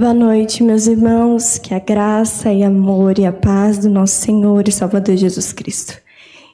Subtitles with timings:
[0.00, 1.58] Boa noite, meus irmãos.
[1.58, 5.94] Que a graça e amor e a paz do nosso Senhor e Salvador Jesus Cristo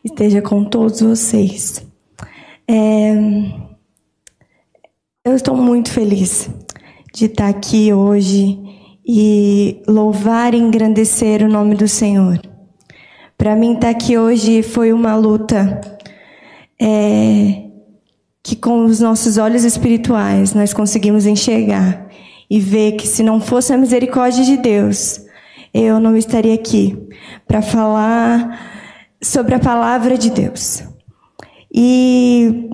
[0.05, 1.81] esteja com todos vocês.
[2.67, 3.15] É...
[5.25, 6.51] Eu estou muito feliz
[7.15, 8.59] de estar aqui hoje
[9.07, 12.41] e louvar e engrandecer o nome do Senhor.
[13.39, 15.81] Para mim, estar aqui hoje foi uma luta
[16.83, 17.63] é...
[18.43, 22.06] que, com os nossos olhos espirituais, nós conseguimos enxergar
[22.49, 25.21] e ver que se não fosse a misericórdia de Deus,
[25.75, 26.97] eu não estaria aqui
[27.47, 30.83] para falar sobre a palavra de Deus.
[31.73, 32.71] E,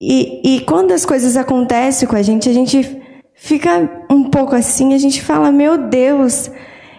[0.00, 3.02] e, e quando as coisas acontecem com a gente, a gente
[3.34, 6.50] fica um pouco assim, a gente fala, meu Deus,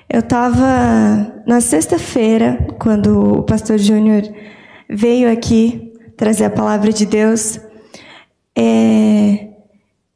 [0.09, 4.21] eu estava na sexta-feira, quando o pastor Júnior
[4.89, 7.59] veio aqui trazer a palavra de Deus,
[8.55, 9.52] é,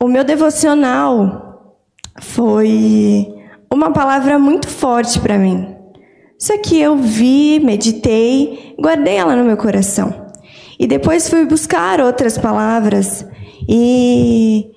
[0.01, 1.75] o meu devocional
[2.21, 3.27] foi
[3.71, 5.75] uma palavra muito forte para mim.
[6.37, 10.27] Só que eu vi, meditei, guardei ela no meu coração.
[10.79, 13.25] E depois fui buscar outras palavras
[13.67, 14.71] e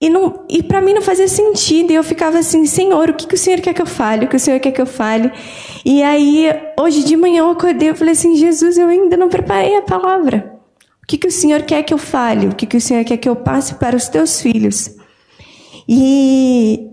[0.00, 1.90] e, não, e para mim não fazia sentido.
[1.90, 4.26] E eu ficava assim, Senhor, o que, que o Senhor quer que eu fale?
[4.26, 5.32] O que o Senhor quer que eu fale?
[5.84, 9.76] E aí, hoje de manhã eu acordei e falei assim, Jesus, eu ainda não preparei
[9.76, 10.57] a palavra
[11.08, 12.48] que, que o Senhor quer que eu fale?
[12.48, 14.90] O que, que o Senhor quer que eu passe para os teus filhos?
[15.88, 16.86] E,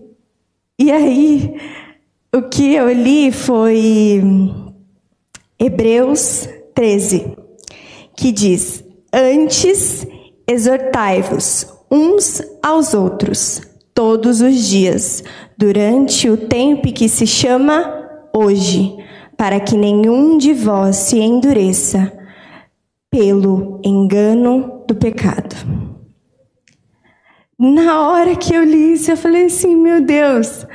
[0.80, 1.54] e aí,
[2.34, 4.24] o que eu li foi
[5.60, 7.36] Hebreus 13,
[8.16, 10.08] que diz: Antes
[10.48, 13.62] exortai-vos uns aos outros,
[13.94, 15.26] todos os dias,
[15.58, 17.94] durante o tempo que se chama
[18.34, 18.96] hoje,
[19.36, 22.14] para que nenhum de vós se endureça
[23.16, 25.56] pelo engano do pecado.
[27.58, 30.68] Na hora que eu li isso, eu falei assim: meu Deus,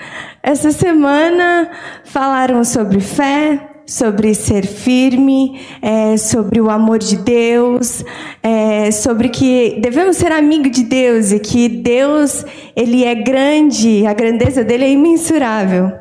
[0.42, 1.70] essa semana
[2.02, 8.02] falaram sobre fé, sobre ser firme, é, sobre o amor de Deus,
[8.42, 12.42] é, sobre que devemos ser amigo de Deus e que Deus
[12.74, 15.92] ele é grande, a grandeza dele é imensurável.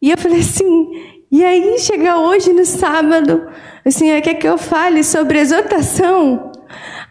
[0.00, 3.48] E eu falei assim, e aí chega hoje no sábado,
[3.84, 6.52] o Senhor quer que eu fale sobre exortação.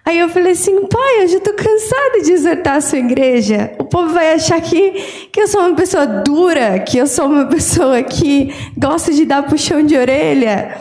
[0.06, 3.76] Aí eu falei assim, pai, eu já estou cansada de exortar a sua igreja.
[3.78, 4.92] O povo vai achar que,
[5.30, 9.44] que eu sou uma pessoa dura, que eu sou uma pessoa que gosta de dar
[9.44, 10.80] puxão de orelha.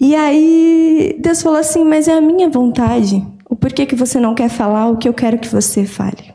[0.00, 3.24] E aí Deus falou assim, mas é a minha vontade.
[3.48, 6.34] O porquê que você não quer falar o que eu quero que você fale.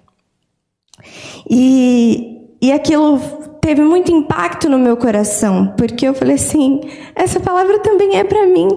[1.50, 3.20] E, e aquilo
[3.68, 6.80] teve muito impacto no meu coração, porque eu falei assim:
[7.14, 8.70] essa palavra também é para mim.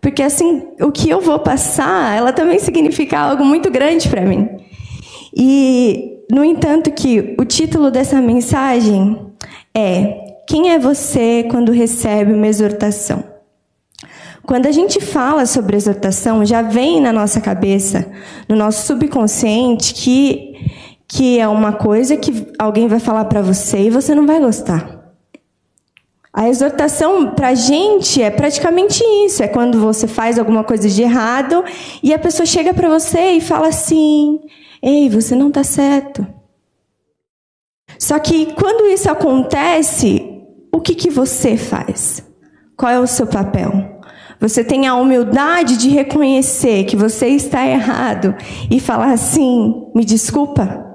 [0.00, 4.48] Porque assim, o que eu vou passar, ela também significa algo muito grande para mim.
[5.32, 9.16] E, no entanto, que o título dessa mensagem
[9.72, 13.22] é Quem é você quando recebe uma exortação?
[14.44, 18.10] Quando a gente fala sobre exortação, já vem na nossa cabeça,
[18.48, 20.52] no nosso subconsciente, que
[21.14, 25.12] que é uma coisa que alguém vai falar para você e você não vai gostar.
[26.32, 31.02] A exortação para a gente é praticamente isso: é quando você faz alguma coisa de
[31.02, 31.62] errado
[32.02, 34.40] e a pessoa chega para você e fala assim:
[34.82, 36.26] Ei, você não está certo.
[37.98, 40.40] Só que quando isso acontece,
[40.74, 42.26] o que, que você faz?
[42.74, 44.00] Qual é o seu papel?
[44.40, 48.34] Você tem a humildade de reconhecer que você está errado
[48.70, 50.91] e falar assim: me desculpa?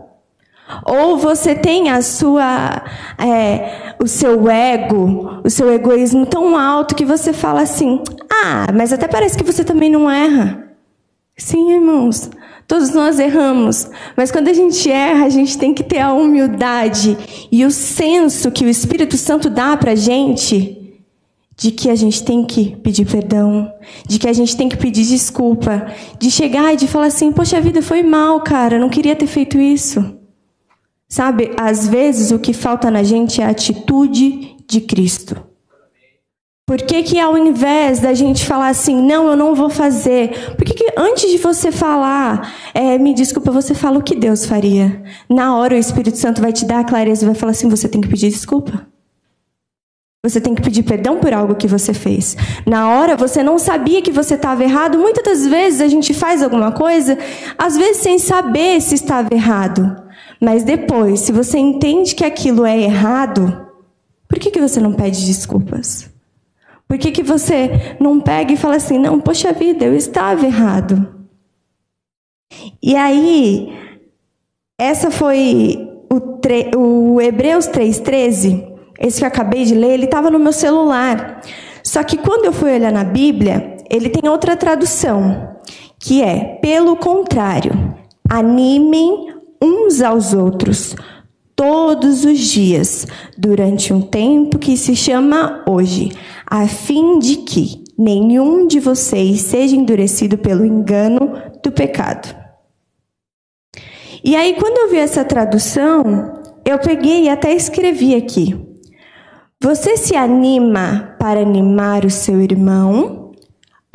[0.85, 2.83] Ou você tem a sua,
[3.17, 8.91] é, o seu ego, o seu egoísmo tão alto que você fala assim: ah, mas
[8.91, 10.66] até parece que você também não erra.
[11.38, 12.29] Sim, irmãos,
[12.67, 17.16] todos nós erramos, mas quando a gente erra, a gente tem que ter a humildade
[17.51, 20.73] e o senso que o Espírito Santo dá para gente
[21.55, 23.72] de que a gente tem que pedir perdão,
[24.07, 25.88] de que a gente tem que pedir desculpa,
[26.19, 29.59] de chegar e de falar assim: poxa vida, foi mal, cara, não queria ter feito
[29.59, 30.16] isso.
[31.09, 35.37] Sabe, às vezes o que falta na gente é a atitude de Cristo.
[36.67, 40.66] Por que, que ao invés da gente falar assim, não, eu não vou fazer, por
[40.66, 45.02] que, que antes de você falar, é, me desculpa, você fala o que Deus faria?
[45.29, 47.87] Na hora o Espírito Santo vai te dar a clareza e vai falar assim, você
[47.87, 48.85] tem que pedir desculpa.
[50.26, 52.35] Você tem que pedir perdão por algo que você fez.
[52.66, 54.97] Na hora você não sabia que você estava errado.
[54.97, 57.17] Muitas das vezes a gente faz alguma coisa,
[57.58, 60.06] às vezes sem saber se estava errado.
[60.39, 63.67] Mas depois, se você entende que aquilo é errado,
[64.28, 66.09] por que, que você não pede desculpas?
[66.87, 71.16] Por que, que você não pega e fala assim, não, poxa vida, eu estava errado?
[72.81, 73.73] E aí,
[74.79, 76.72] essa foi o, tre...
[76.75, 81.41] o Hebreus 3,13, esse que eu acabei de ler, ele estava no meu celular.
[81.83, 85.55] Só que quando eu fui olhar na Bíblia, ele tem outra tradução,
[85.99, 87.95] que é: pelo contrário,
[88.29, 90.95] animem uns aos outros
[91.57, 96.11] todos os dias, durante um tempo que se chama hoje,
[96.45, 101.33] a fim de que nenhum de vocês seja endurecido pelo engano
[101.63, 102.33] do pecado.
[104.23, 108.55] E aí, quando eu vi essa tradução, eu peguei e até escrevi aqui.
[109.59, 113.31] Você se anima para animar o seu irmão?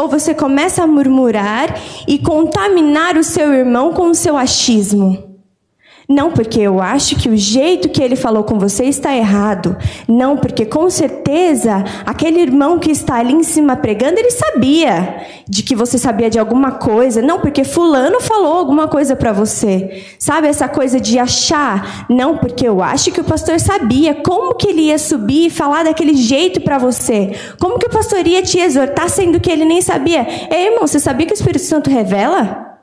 [0.01, 1.79] Ou você começa a murmurar
[2.09, 5.32] e contaminar o seu irmão com o seu achismo?
[6.13, 9.75] Não porque eu acho que o jeito que ele falou com você está errado.
[10.07, 15.63] Não porque com certeza aquele irmão que está ali em cima pregando, ele sabia de
[15.63, 17.23] que você sabia de alguma coisa.
[17.23, 20.05] Não porque fulano falou alguma coisa para você.
[20.19, 22.05] Sabe essa coisa de achar?
[22.11, 25.85] Não porque eu acho que o pastor sabia como que ele ia subir e falar
[25.85, 27.33] daquele jeito para você.
[27.59, 30.27] Como que o pastor ia te exortar sendo que ele nem sabia?
[30.51, 32.77] Ei, irmão, você sabia que o Espírito Santo revela?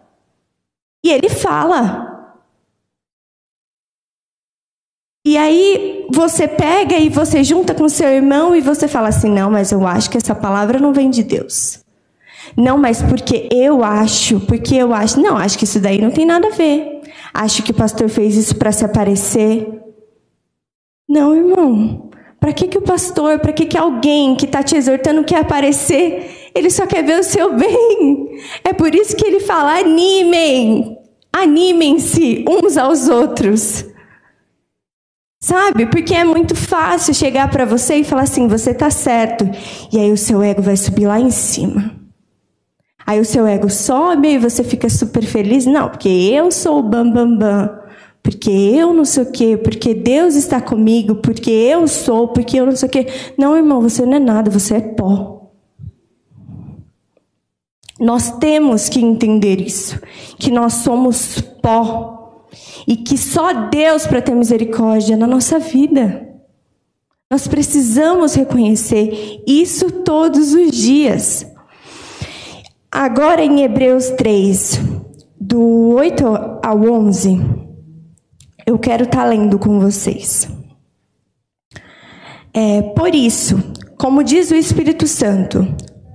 [1.03, 2.08] E ele fala.
[5.29, 9.51] E aí você pega e você junta com seu irmão e você fala assim: não,
[9.51, 11.85] mas eu acho que essa palavra não vem de Deus.
[12.57, 15.21] Não, mas porque eu acho, porque eu acho.
[15.21, 17.01] Não, acho que isso daí não tem nada a ver.
[17.31, 19.67] Acho que o pastor fez isso para se aparecer.
[21.07, 22.09] Não, irmão.
[22.39, 26.49] Para que, que o pastor, para que, que alguém que está te exortando quer aparecer?
[26.55, 28.31] Ele só quer ver o seu bem.
[28.63, 30.97] É por isso que ele fala: animem,
[31.31, 33.88] animem-se uns aos outros.
[35.39, 35.86] Sabe?
[35.86, 39.50] Porque é muito fácil chegar para você e falar assim: você tá certo.
[39.91, 41.95] E aí o seu ego vai subir lá em cima.
[43.07, 45.65] Aí o seu ego sobe e você fica super feliz.
[45.65, 47.80] Não, porque eu sou o bam bam bam.
[48.21, 52.65] Porque eu não sei o quê, porque Deus está comigo, porque eu sou, porque eu
[52.65, 53.07] não sei o quê.
[53.38, 55.51] Não, irmão, você não é nada, você é pó.
[57.97, 60.00] Nós temos que entender isso,
[60.38, 62.19] que nós somos pó
[62.88, 66.28] e que só Deus para ter misericórdia na nossa vida.
[67.31, 71.46] Nós precisamos reconhecer isso todos os dias.
[72.92, 74.81] Agora em Hebreus 3,
[75.40, 76.25] do 8
[76.63, 77.40] ao 11,
[78.66, 80.50] eu quero estar tá lendo com vocês.
[82.51, 83.62] É, por isso,
[83.96, 85.68] como diz o Espírito Santo,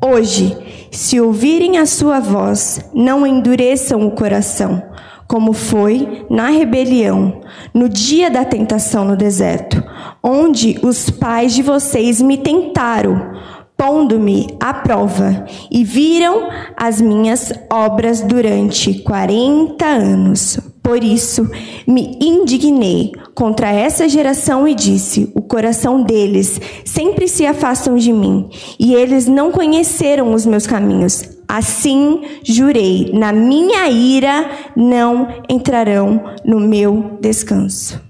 [0.05, 0.57] hoje,
[0.91, 4.94] se ouvirem a sua voz, não endureçam o coração
[5.26, 7.41] como foi na rebelião,
[7.73, 9.82] no dia da tentação no deserto,
[10.23, 13.32] onde os pais de vocês me tentaram,
[13.76, 20.59] pondo-me à prova, e viram as minhas obras durante quarenta anos.
[20.82, 21.50] Por isso
[21.87, 28.49] me indignei contra essa geração e disse: O coração deles sempre se afastam de mim,
[28.79, 31.34] e eles não conheceram os meus caminhos.
[31.49, 38.02] Assim jurei: na minha ira não entrarão no meu descanso.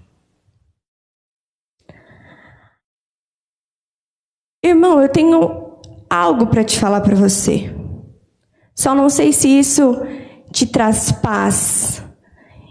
[4.65, 5.79] Irmão, eu tenho
[6.09, 7.75] algo para te falar para você.
[8.75, 9.95] Só não sei se isso
[10.51, 12.03] te traz paz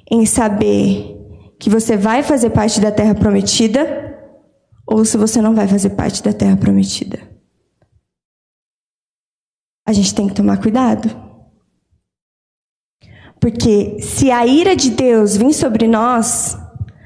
[0.10, 1.18] em saber
[1.60, 4.18] que você vai fazer parte da terra prometida
[4.86, 7.33] ou se você não vai fazer parte da terra prometida.
[9.94, 11.08] A gente tem que tomar cuidado.
[13.40, 16.58] Porque se a ira de Deus vir sobre nós,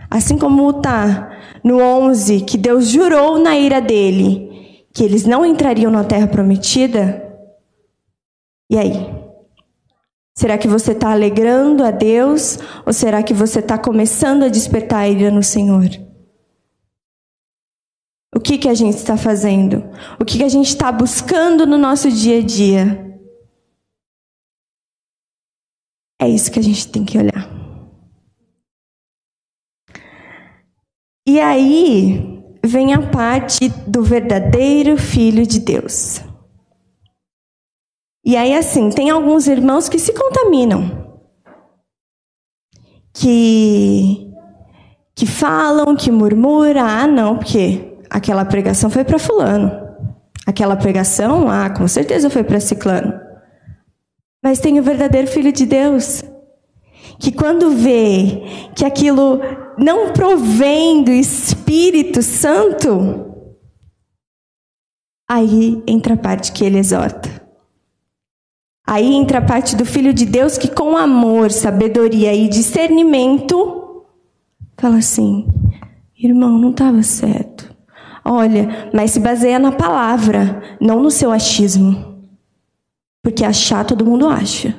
[0.10, 5.92] assim como está no 11, que Deus jurou na ira dele que eles não entrariam
[5.92, 7.24] na terra prometida,
[8.72, 9.14] e aí?
[10.34, 15.00] Será que você está alegrando a Deus ou será que você está começando a despertar
[15.00, 15.90] a ira no Senhor?
[18.38, 19.84] O que, que a gente está fazendo?
[20.22, 23.20] O que, que a gente está buscando no nosso dia a dia?
[26.22, 27.50] É isso que a gente tem que olhar.
[31.28, 36.22] E aí vem a parte do verdadeiro Filho de Deus.
[38.24, 41.20] E aí, assim, tem alguns irmãos que se contaminam.
[43.12, 44.32] Que,
[45.16, 46.86] que falam, que murmuram.
[46.86, 49.72] Ah, não, porque aquela pregação foi para Fulano.
[50.46, 53.14] Aquela pregação, ah, com certeza foi para Ciclano.
[54.42, 56.24] Mas tem o verdadeiro Filho de Deus.
[57.20, 59.42] Que quando vê que aquilo
[59.78, 63.34] não provém do Espírito Santo,
[65.28, 67.30] aí entra a parte que ele exorta.
[68.88, 74.06] Aí entra a parte do Filho de Deus que, com amor, sabedoria e discernimento,
[74.78, 75.46] fala assim:
[76.18, 77.57] irmão, não estava certo.
[78.30, 82.28] Olha, mas se baseia na palavra, não no seu achismo.
[83.24, 84.76] Porque achar todo mundo acha.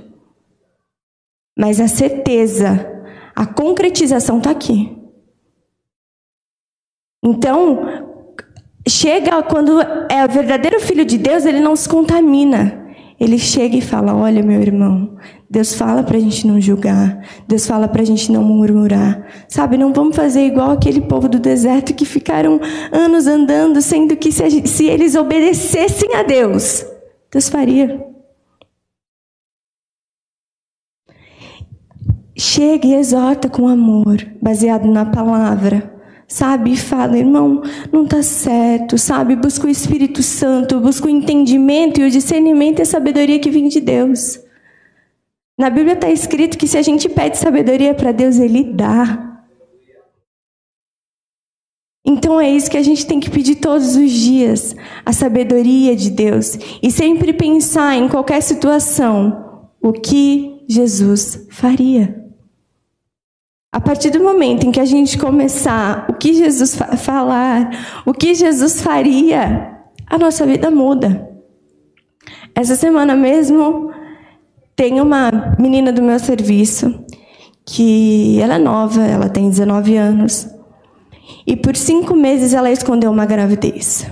[1.58, 2.86] Mas a certeza,
[3.34, 4.94] a concretização está aqui.
[7.24, 7.80] Então,
[8.86, 12.87] chega quando é o verdadeiro filho de Deus, ele não se contamina.
[13.18, 15.16] Ele chega e fala: Olha, meu irmão,
[15.50, 19.26] Deus fala para a gente não julgar, Deus fala para a gente não murmurar.
[19.48, 22.60] Sabe, não vamos fazer igual aquele povo do deserto que ficaram
[22.92, 26.86] anos andando, sendo que se, gente, se eles obedecessem a Deus,
[27.32, 28.06] Deus faria.
[32.36, 35.97] Chega e exorta com amor, baseado na palavra
[36.28, 36.76] sabe?
[36.76, 39.34] Fala, irmão, não está certo, sabe?
[39.34, 43.68] Busca o Espírito Santo, busca o entendimento e o discernimento e a sabedoria que vem
[43.68, 44.38] de Deus.
[45.58, 49.24] Na Bíblia está escrito que se a gente pede sabedoria para Deus, Ele dá.
[52.04, 56.10] Então é isso que a gente tem que pedir todos os dias, a sabedoria de
[56.10, 56.58] Deus.
[56.82, 62.27] E sempre pensar em qualquer situação, o que Jesus faria.
[63.70, 68.14] A partir do momento em que a gente começar o que Jesus fa falar, o
[68.14, 71.28] que Jesus faria, a nossa vida muda.
[72.54, 73.92] Essa semana mesmo
[74.74, 77.04] tem uma menina do meu serviço
[77.66, 80.48] que ela é nova, ela tem 19 anos.
[81.46, 84.06] E por cinco meses ela escondeu uma gravidez.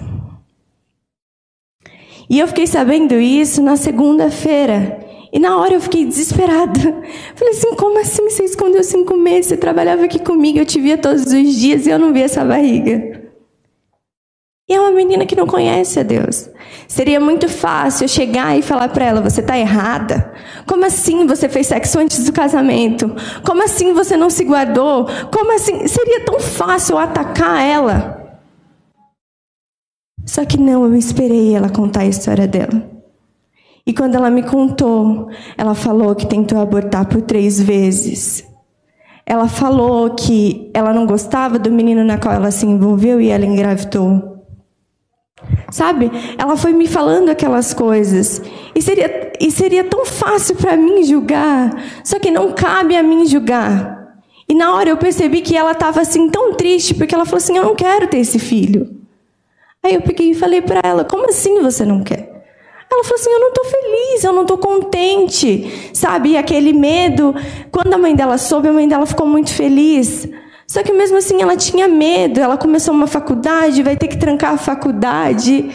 [2.28, 5.05] E eu fiquei sabendo isso na segunda-feira.
[5.32, 6.80] E na hora eu fiquei desesperada.
[7.34, 9.46] Falei assim: como assim você escondeu cinco meses?
[9.46, 12.44] Você trabalhava aqui comigo, eu te via todos os dias e eu não via essa
[12.44, 13.26] barriga.
[14.68, 16.50] E é uma menina que não conhece a Deus.
[16.88, 20.32] Seria muito fácil eu chegar e falar para ela: você está errada.
[20.66, 23.14] Como assim você fez sexo antes do casamento?
[23.44, 25.06] Como assim você não se guardou?
[25.32, 25.86] Como assim?
[25.86, 28.40] Seria tão fácil atacar ela.
[30.24, 32.95] Só que não, eu esperei ela contar a história dela.
[33.86, 38.44] E quando ela me contou, ela falou que tentou abortar por três vezes.
[39.24, 43.46] Ela falou que ela não gostava do menino na qual ela se envolveu e ela
[43.46, 44.36] engravidou.
[45.70, 46.10] Sabe?
[46.36, 48.42] Ela foi me falando aquelas coisas.
[48.74, 51.70] E seria, e seria tão fácil para mim julgar.
[52.02, 53.96] Só que não cabe a mim julgar.
[54.48, 57.56] E na hora eu percebi que ela estava assim tão triste, porque ela falou assim:
[57.56, 58.96] Eu não quero ter esse filho.
[59.82, 62.35] Aí eu peguei e falei para ela: Como assim você não quer?
[62.90, 66.30] Ela falou assim: Eu não estou feliz, eu não estou contente, sabe?
[66.30, 67.34] E aquele medo.
[67.70, 70.28] Quando a mãe dela soube, a mãe dela ficou muito feliz.
[70.66, 72.40] Só que mesmo assim ela tinha medo.
[72.40, 75.70] Ela começou uma faculdade, vai ter que trancar a faculdade.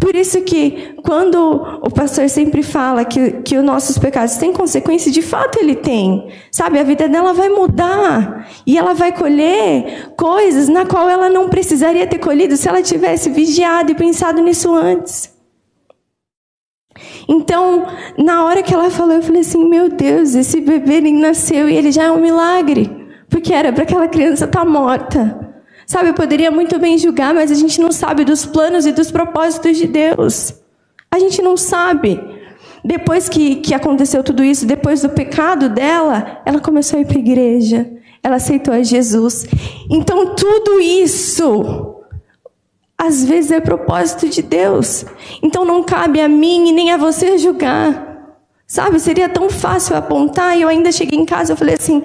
[0.00, 5.10] Por isso que quando o pastor sempre fala que, que os nossos pecados têm consequência,
[5.10, 6.28] de fato ele tem.
[6.50, 8.46] Sabe, a vida dela vai mudar.
[8.66, 13.30] E ela vai colher coisas na qual ela não precisaria ter colhido se ela tivesse
[13.30, 15.35] vigiado e pensado nisso antes.
[17.28, 21.68] Então, na hora que ela falou, eu falei assim: meu Deus, esse bebê nem nasceu
[21.68, 22.90] e ele já é um milagre.
[23.28, 25.46] Porque era para aquela criança estar tá morta.
[25.86, 29.10] Sabe, eu poderia muito bem julgar, mas a gente não sabe dos planos e dos
[29.10, 30.54] propósitos de Deus.
[31.10, 32.20] A gente não sabe.
[32.84, 37.16] Depois que, que aconteceu tudo isso, depois do pecado dela, ela começou a ir para
[37.16, 37.90] a igreja.
[38.22, 39.46] Ela aceitou a Jesus.
[39.90, 41.95] Então, tudo isso
[42.98, 45.04] às vezes é propósito de Deus.
[45.42, 48.04] Então não cabe a mim e nem a você julgar.
[48.66, 52.02] Sabe, seria tão fácil apontar e eu ainda cheguei em casa e falei assim: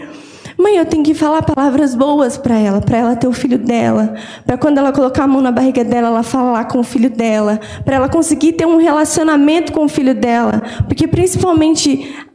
[0.57, 4.13] "Mãe, eu tenho que falar palavras boas para ela, para ela ter o filho dela,
[4.45, 7.59] para quando ela colocar a mão na barriga dela, ela falar com o filho dela,
[7.83, 12.27] para ela conseguir ter um relacionamento com o filho dela, porque principalmente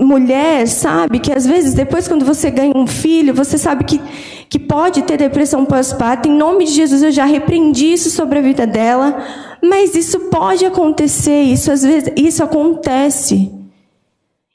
[0.00, 4.00] mulher sabe que às vezes depois quando você ganha um filho, você sabe que
[4.52, 6.28] que pode ter depressão pós-parto.
[6.28, 9.16] Em nome de Jesus, eu já repreendi isso sobre a vida dela.
[9.64, 13.50] Mas isso pode acontecer, isso às vezes isso acontece.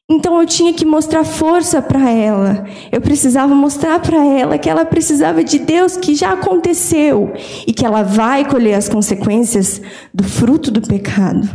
[0.08, 2.64] Então eu tinha que mostrar força para ela.
[2.92, 7.34] Eu precisava mostrar para ela que ela precisava de Deus, que já aconteceu
[7.66, 9.82] e que ela vai colher as consequências
[10.14, 11.50] do fruto do pecado.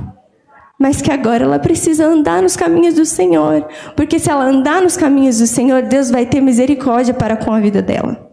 [0.80, 4.96] Mas que agora ela precisa andar nos caminhos do Senhor, porque se ela andar nos
[4.96, 8.31] caminhos do Senhor, Deus vai ter misericórdia para com a vida dela.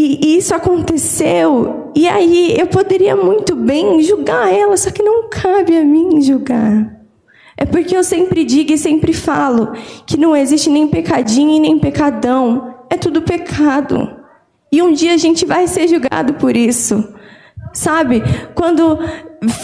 [0.00, 5.76] E isso aconteceu, e aí eu poderia muito bem julgar ela, só que não cabe
[5.76, 6.96] a mim julgar.
[7.56, 9.72] É porque eu sempre digo e sempre falo
[10.06, 14.08] que não existe nem pecadinho e nem pecadão, é tudo pecado.
[14.70, 17.12] E um dia a gente vai ser julgado por isso.
[17.72, 18.22] Sabe?
[18.54, 19.00] Quando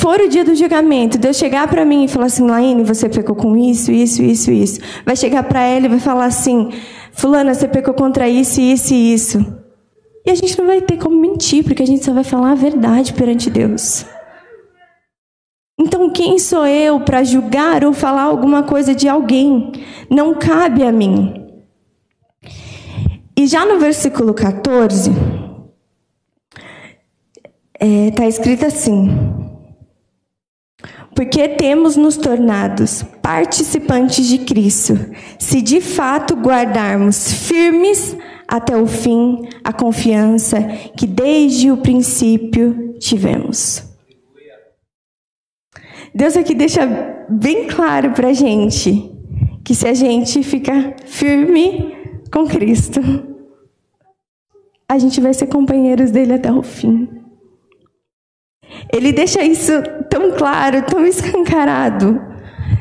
[0.00, 3.36] for o dia do julgamento, Deus chegar para mim e falar assim, Laine, você pecou
[3.36, 4.80] com isso, isso, isso, isso.
[5.06, 6.70] Vai chegar para ela e vai falar assim,
[7.12, 9.63] Fulana, você pecou contra isso, isso e isso.
[10.26, 12.54] E a gente não vai ter como mentir, porque a gente só vai falar a
[12.56, 14.06] verdade perante Deus.
[15.78, 19.72] Então, quem sou eu para julgar ou falar alguma coisa de alguém?
[20.08, 21.44] Não cabe a mim.
[23.36, 25.16] E já no versículo 14, está
[27.80, 29.10] é, tá escrito assim:
[31.14, 34.94] Porque temos nos tornados participantes de Cristo,
[35.38, 38.16] se de fato guardarmos firmes
[38.56, 40.62] até o fim a confiança
[40.96, 43.82] que desde o princípio tivemos.
[46.14, 46.86] Deus aqui deixa
[47.28, 49.10] bem claro para a gente
[49.64, 51.96] que se a gente ficar firme
[52.32, 53.00] com Cristo,
[54.88, 57.08] a gente vai ser companheiros dele até o fim.
[58.92, 59.72] Ele deixa isso
[60.08, 62.20] tão claro, tão escancarado.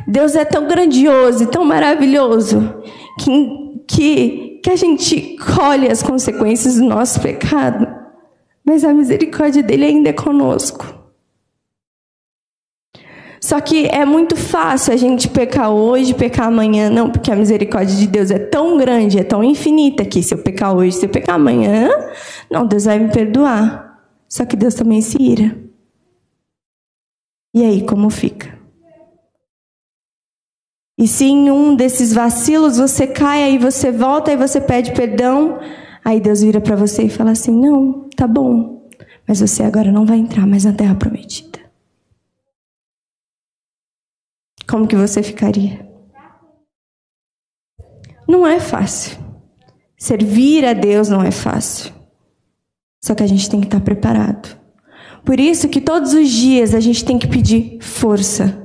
[0.08, 2.76] Deus é tão grandioso e tão maravilhoso
[3.20, 7.86] que, que que a gente colhe as consequências do nosso pecado,
[8.66, 11.04] mas a misericórdia dele ainda é conosco.
[13.42, 17.94] Só que é muito fácil a gente pecar hoje, pecar amanhã, não, porque a misericórdia
[17.94, 21.10] de Deus é tão grande, é tão infinita que se eu pecar hoje, se eu
[21.10, 21.90] pecar amanhã,
[22.50, 24.02] não, Deus vai me perdoar.
[24.30, 25.58] Só que Deus também se ira.
[27.54, 28.53] E aí, como fica?
[31.04, 35.60] E se em um desses vacilos você cai, aí você volta e você pede perdão,
[36.02, 38.88] aí Deus vira para você e fala assim: Não, tá bom,
[39.28, 41.60] mas você agora não vai entrar mais na terra prometida.
[44.66, 45.86] Como que você ficaria?
[48.26, 49.18] Não é fácil.
[49.98, 51.92] Servir a Deus não é fácil.
[53.04, 54.58] Só que a gente tem que estar preparado.
[55.26, 58.63] Por isso que todos os dias a gente tem que pedir força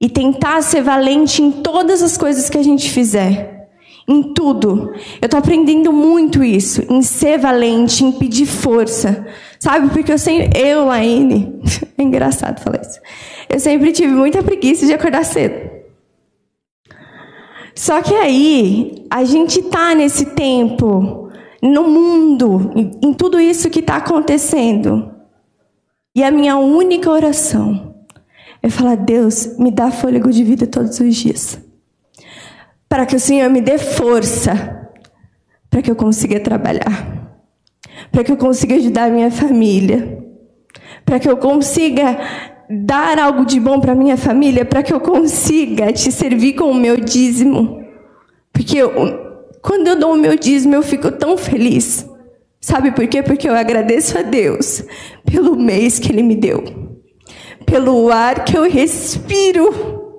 [0.00, 3.68] e tentar ser valente em todas as coisas que a gente fizer.
[4.08, 4.92] Em tudo.
[5.20, 9.24] Eu tô aprendendo muito isso, em ser valente, em pedir força.
[9.60, 9.90] Sabe?
[9.90, 10.58] Porque eu sempre.
[10.58, 11.60] Eu, Laine.
[11.98, 12.98] É engraçado falar isso.
[13.46, 15.70] Eu sempre tive muita preguiça de acordar cedo.
[17.74, 21.28] Só que aí, a gente tá nesse tempo,
[21.62, 22.72] no mundo,
[23.02, 25.14] em tudo isso que está acontecendo.
[26.16, 27.89] E a minha única oração
[28.62, 31.58] é falar: Deus, me dá fôlego de vida todos os dias.
[32.88, 34.88] Para que o Senhor me dê força,
[35.70, 37.38] para que eu consiga trabalhar,
[38.10, 40.18] para que eu consiga ajudar a minha família,
[41.04, 42.18] para que eu consiga
[42.68, 46.74] dar algo de bom para minha família, para que eu consiga te servir com o
[46.74, 47.80] meu dízimo.
[48.52, 48.90] Porque eu,
[49.62, 52.06] quando eu dou o meu dízimo, eu fico tão feliz.
[52.60, 53.22] Sabe por quê?
[53.22, 54.84] Porque eu agradeço a Deus
[55.24, 56.89] pelo mês que Ele me deu
[57.70, 60.18] pelo ar que eu respiro.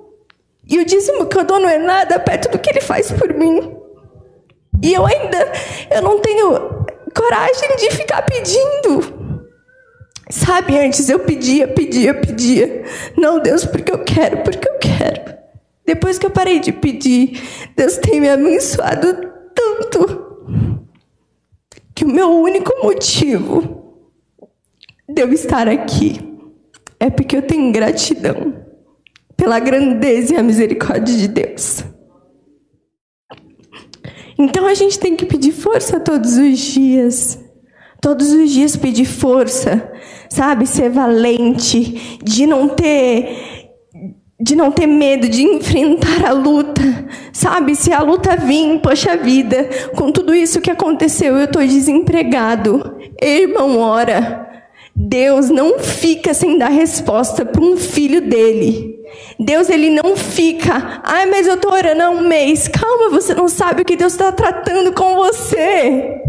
[0.66, 3.32] E o dízimo que eu dou não é nada perto do que ele faz por
[3.34, 3.76] mim.
[4.82, 5.52] E eu ainda
[5.90, 9.22] eu não tenho coragem de ficar pedindo.
[10.30, 12.84] Sabe, antes eu pedia, pedia, pedia.
[13.18, 15.36] Não, Deus, porque eu quero, porque eu quero.
[15.84, 17.42] Depois que eu parei de pedir,
[17.76, 20.56] Deus tem me abençoado tanto
[21.94, 24.00] que o meu único motivo
[25.06, 26.31] de eu estar aqui
[27.02, 28.54] é porque eu tenho gratidão
[29.36, 31.84] pela grandeza e a misericórdia de Deus.
[34.38, 37.40] Então a gente tem que pedir força todos os dias.
[38.00, 39.92] Todos os dias pedir força,
[40.30, 40.64] sabe?
[40.64, 43.50] Ser valente, de não ter
[44.40, 46.82] de não ter medo de enfrentar a luta,
[47.32, 47.76] sabe?
[47.76, 52.96] Se a luta vir, poxa vida, com tudo isso que aconteceu, eu estou desempregado.
[53.20, 54.51] Irmão, ora.
[54.94, 59.00] Deus não fica sem dar resposta para um filho dele.
[59.38, 62.68] Deus ele não fica, ai, mas eu estou orando há um mês.
[62.68, 66.20] Calma, você não sabe o que Deus está tratando com você.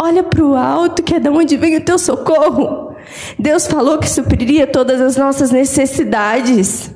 [0.00, 2.94] Olha para o alto, que é de onde vem o teu socorro.
[3.38, 6.93] Deus falou que supriria todas as nossas necessidades.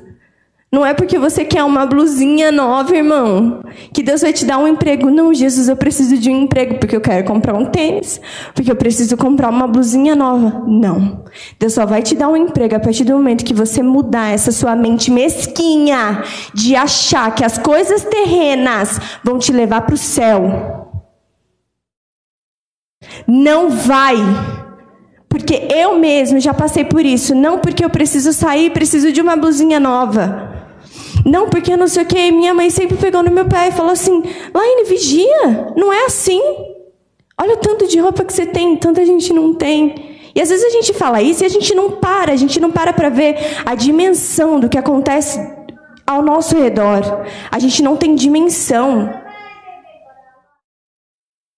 [0.71, 4.67] Não é porque você quer uma blusinha nova, irmão, que Deus vai te dar um
[4.67, 5.09] emprego.
[5.09, 8.21] Não, Jesus, eu preciso de um emprego porque eu quero comprar um tênis,
[8.53, 10.63] porque eu preciso comprar uma blusinha nova.
[10.67, 11.23] Não.
[11.59, 14.51] Deus só vai te dar um emprego a partir do momento que você mudar essa
[14.51, 20.91] sua mente mesquinha de achar que as coisas terrenas vão te levar para o céu.
[23.27, 24.17] Não vai.
[25.27, 27.33] Porque eu mesmo já passei por isso.
[27.33, 30.58] Não porque eu preciso sair, preciso de uma blusinha nova.
[31.25, 32.31] Não, porque não sei o que.
[32.31, 36.41] Minha mãe sempre pegou no meu pé e falou assim: Laine, vigia, não é assim.
[37.39, 40.09] Olha o tanto de roupa que você tem, tanta gente não tem.
[40.35, 42.69] E às vezes a gente fala isso e a gente não para, a gente não
[42.71, 45.39] para para ver a dimensão do que acontece
[46.05, 47.25] ao nosso redor.
[47.51, 49.09] A gente não tem dimensão.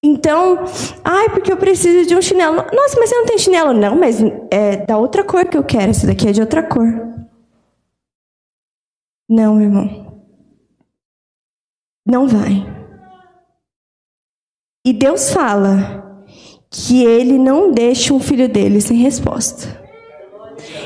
[0.04, 0.66] Então,
[1.04, 2.56] ai, porque eu preciso de um chinelo.
[2.56, 3.74] Nossa, mas você não tem chinelo?
[3.74, 4.18] Não, mas
[4.50, 5.92] é da outra cor que eu quero.
[5.92, 7.11] Esse daqui é de outra cor.
[9.32, 10.26] Não, meu irmão.
[12.06, 12.52] Não vai.
[14.86, 16.26] E Deus fala
[16.70, 19.82] que ele não deixa um filho dele sem resposta.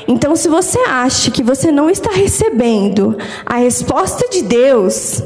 [0.07, 5.23] Então, se você acha que você não está recebendo a resposta de Deus,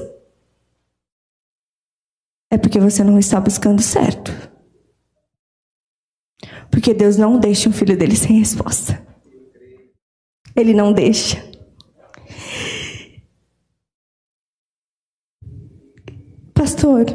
[2.50, 4.32] é porque você não está buscando certo.
[6.72, 9.06] Porque Deus não deixa um filho dele sem resposta.
[10.56, 11.49] Ele não deixa.
[16.80, 17.08] Pastor,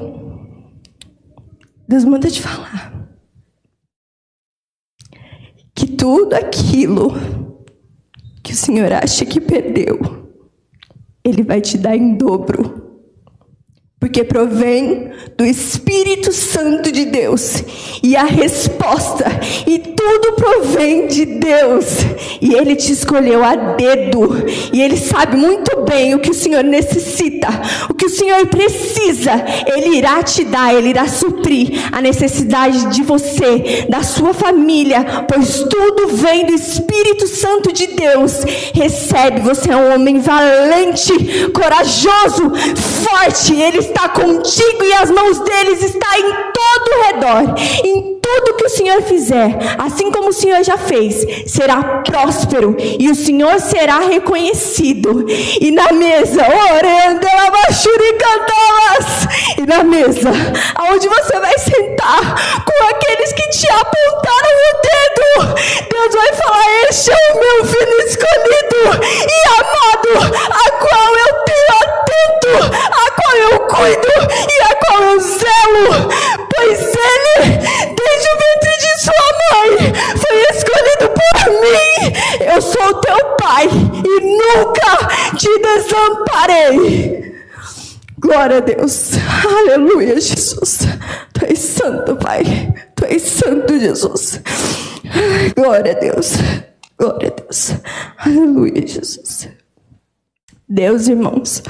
[1.89, 3.09] Deus manda te falar
[5.75, 7.11] que tudo aquilo
[8.43, 9.99] que o Senhor acha que perdeu,
[11.25, 12.84] Ele vai te dar em dobro
[14.05, 17.65] porque provém do Espírito Santo de Deus.
[18.03, 19.25] E a resposta,
[19.67, 21.87] e tudo provém de Deus.
[22.39, 24.45] E Ele te escolheu a dedo.
[24.75, 27.49] E Ele sabe muito bem o que o Senhor necessita,
[27.89, 29.43] o que o Senhor precisa.
[29.75, 35.61] Ele irá te dar, Ele irá suprir a necessidade de você, da sua família, pois
[35.61, 38.45] tudo vem do Espírito Santo de Deus.
[38.75, 42.53] Recebe, você é um homem valente, corajoso,
[43.03, 43.55] forte.
[43.55, 47.55] Ele está contigo e as mãos deles estão em todo o redor.
[47.85, 53.11] Em tudo que o Senhor fizer, assim como o Senhor já fez, será próspero e
[53.11, 55.27] o Senhor será reconhecido.
[55.29, 57.27] E na mesa, orando,
[59.59, 60.31] e na mesa,
[60.75, 65.55] aonde você vai sentar com aqueles que te apontaram o dedo,
[65.91, 71.73] Deus vai falar: Este é o meu filho escolhido e amado, a qual eu tenho
[71.83, 74.09] atento, a qual eu cuido
[74.49, 76.09] e a qual eu zelo,
[76.55, 77.65] pois ele,
[78.15, 79.71] desde o ventre de sua mãe,
[80.17, 82.53] foi escolhido por mim.
[82.53, 87.35] Eu sou teu pai e nunca te desamparei.
[88.19, 89.11] Glória a Deus.
[89.45, 90.79] Aleluia, Jesus.
[91.33, 92.73] Tu és santo, Pai.
[92.95, 94.41] Tu és santo, Jesus.
[95.55, 96.33] Glória a Deus.
[96.99, 97.73] Glória a Deus.
[98.17, 99.49] Aleluia, Jesus.
[100.67, 101.63] Deus, irmãos.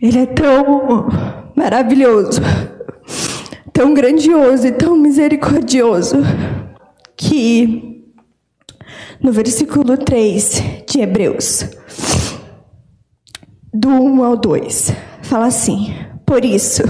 [0.00, 1.06] Ele é tão
[1.54, 2.40] maravilhoso,
[3.72, 6.16] tão grandioso e tão misericordioso
[7.16, 8.04] que
[9.20, 11.64] no versículo 3 de Hebreus,
[13.72, 15.94] do 1 ao 2, fala assim:
[16.26, 16.82] Por isso,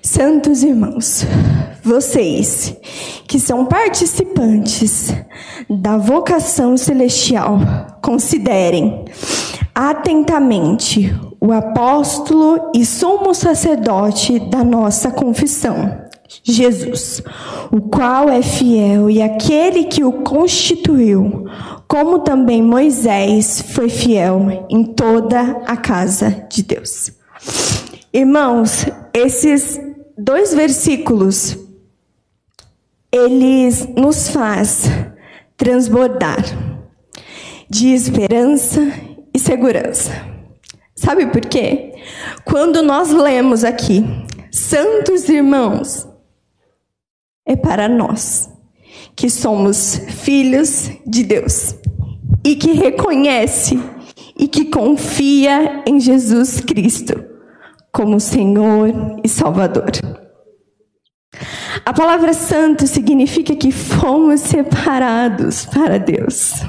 [0.00, 1.26] santos irmãos,
[1.82, 2.76] vocês
[3.26, 5.12] que são participantes
[5.68, 7.58] da vocação celestial,
[8.02, 9.04] considerem
[9.74, 16.00] atentamente o apóstolo e sumo sacerdote da nossa confissão,
[16.44, 17.20] Jesus,
[17.72, 21.46] o qual é fiel e aquele que o constituiu,
[21.88, 27.10] como também Moisés foi fiel em toda a casa de Deus.
[28.12, 29.80] Irmãos, esses
[30.16, 31.58] dois versículos
[33.10, 34.84] eles nos faz
[35.56, 36.40] transbordar
[37.68, 38.80] de esperança
[39.34, 40.31] e segurança.
[41.02, 41.94] Sabe por quê?
[42.44, 44.04] Quando nós lemos aqui,
[44.52, 46.06] santos irmãos,
[47.44, 48.48] é para nós
[49.16, 51.74] que somos filhos de Deus
[52.44, 53.82] e que reconhece
[54.38, 57.20] e que confia em Jesus Cristo
[57.92, 59.90] como Senhor e Salvador.
[61.84, 66.62] A palavra santo significa que fomos separados para Deus.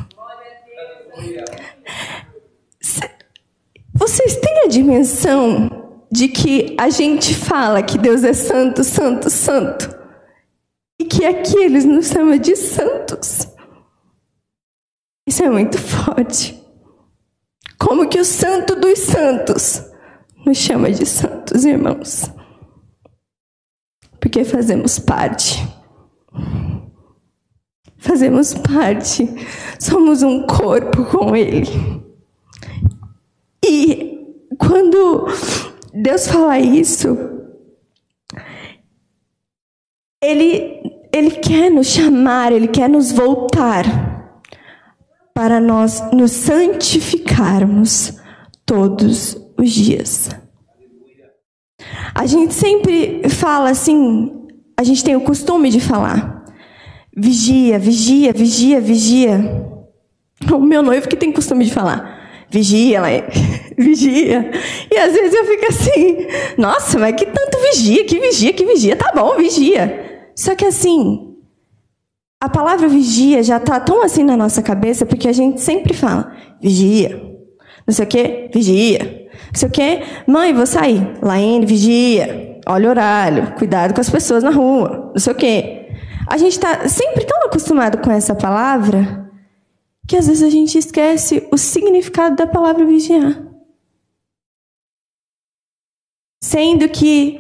[4.06, 5.70] Vocês têm a dimensão
[6.12, 9.98] de que a gente fala que Deus é santo, santo, santo,
[11.00, 13.48] e que aqui eles nos chamam de santos.
[15.26, 16.62] Isso é muito forte.
[17.80, 19.82] Como que o santo dos santos
[20.46, 22.30] nos chama de santos, irmãos?
[24.20, 25.66] Porque fazemos parte.
[28.00, 29.30] Fazemos parte.
[29.80, 32.03] Somos um corpo com Ele.
[34.58, 35.28] Quando
[35.94, 37.18] Deus fala isso,
[40.24, 43.84] ele, ele quer nos chamar, Ele quer nos voltar
[45.34, 48.18] para nós nos santificarmos
[48.66, 50.30] todos os dias.
[52.16, 54.32] A gente sempre fala assim,
[54.78, 56.46] a gente tem o costume de falar,
[57.16, 59.70] vigia, vigia, vigia, vigia.
[60.54, 62.23] O meu noivo que tem costume de falar,
[62.54, 63.28] vigia, ela é,
[63.76, 64.52] vigia.
[64.92, 68.96] E às vezes eu fico assim, nossa, mas que tanto vigia, que vigia, que vigia.
[68.96, 70.30] Tá bom, vigia.
[70.36, 71.34] Só que assim,
[72.40, 76.32] a palavra vigia já tá tão assim na nossa cabeça, porque a gente sempre fala,
[76.62, 77.20] vigia.
[77.88, 79.28] Não sei o quê, vigia.
[79.52, 81.18] Não sei o quê, mãe, vou sair.
[81.22, 82.60] Laine, vigia.
[82.68, 85.12] Olha o horário, cuidado com as pessoas na rua.
[85.12, 85.90] Não sei o quê.
[86.30, 89.23] A gente está sempre tão acostumado com essa palavra
[90.08, 93.42] que às vezes a gente esquece o significado da palavra vigiar.
[96.42, 97.40] Sendo que,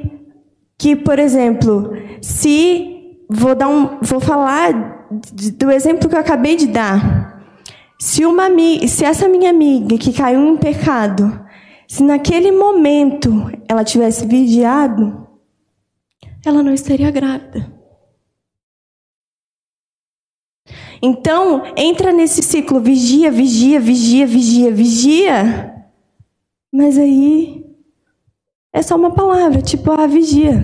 [0.77, 6.67] que por exemplo, se vou dar um, vou falar do exemplo que eu acabei de
[6.67, 7.43] dar.
[7.99, 8.49] Se uma
[8.87, 11.41] se essa minha amiga que caiu em pecado,
[11.87, 15.27] se naquele momento ela tivesse vigiado,
[16.45, 17.71] ela não estaria grávida.
[21.05, 25.85] Então, entra nesse ciclo vigia, vigia, vigia, vigia, vigia.
[26.71, 27.65] Mas aí
[28.71, 30.63] é só uma palavra, tipo, ah, vigia.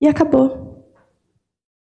[0.00, 0.84] E acabou.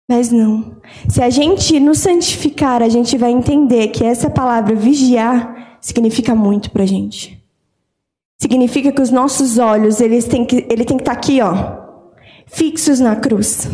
[0.09, 0.81] Mas não.
[1.09, 6.71] Se a gente nos santificar, a gente vai entender que essa palavra vigiar significa muito
[6.71, 7.45] pra gente.
[8.41, 12.13] Significa que os nossos olhos, eles têm que, ele tem que estar tá aqui, ó,
[12.47, 13.69] fixos na cruz.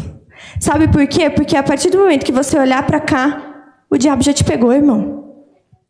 [0.60, 1.28] Sabe por quê?
[1.30, 4.72] Porque a partir do momento que você olhar para cá, o diabo já te pegou,
[4.72, 5.44] irmão.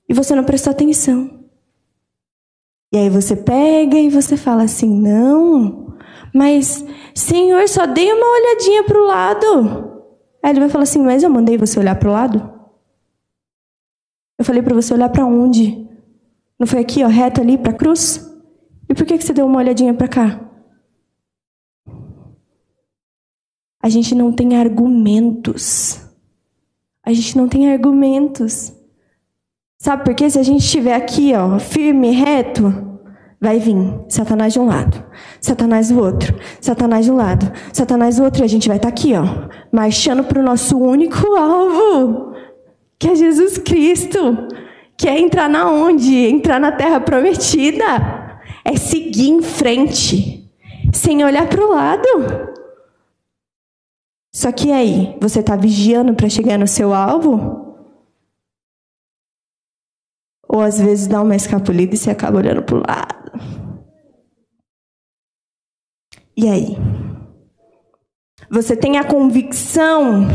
[0.09, 1.43] E você não prestou atenção.
[2.93, 5.97] E aí você pega e você fala assim: não,
[6.35, 6.85] mas
[7.15, 9.93] Senhor, só dei uma olhadinha para o lado.
[10.43, 12.53] Aí ele vai falar assim: mas eu mandei você olhar para o lado?
[14.39, 15.89] Eu falei para você olhar para onde?
[16.59, 18.29] Não foi aqui, ó, reto ali para a cruz?
[18.89, 20.52] E por que, que você deu uma olhadinha para cá?
[23.83, 26.01] A gente não tem argumentos.
[27.05, 28.73] A gente não tem argumentos.
[29.77, 30.31] Sabe por quê?
[30.31, 32.73] Se a gente estiver aqui, ó, firme, reto,
[33.41, 33.77] vai vir
[34.09, 35.05] Satanás de um lado,
[35.41, 38.89] Satanás do outro, Satanás de um lado, Satanás do outro, e a gente vai estar
[38.89, 39.25] tá aqui, ó,
[39.73, 42.33] marchando para o nosso único alvo,
[42.97, 44.47] que é Jesus Cristo.
[44.97, 46.15] Que é entrar na onde?
[46.15, 48.39] Entrar na terra prometida.
[48.65, 50.49] É seguir em frente,
[50.93, 52.52] sem olhar para o lado.
[54.35, 57.77] Só que aí, você está vigiando para chegar no seu alvo?
[60.49, 63.33] Ou às vezes dá uma escapulida e você acaba olhando para o lado.
[66.37, 66.77] E aí?
[68.51, 70.27] Você tem a convicção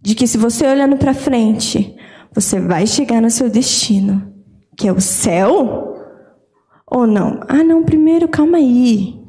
[0.00, 1.96] de que se você olhando para frente,
[2.32, 4.34] você vai chegar no seu destino,
[4.76, 5.96] que é o céu?
[6.86, 7.40] Ou não?
[7.48, 9.25] Ah, não, primeiro calma aí,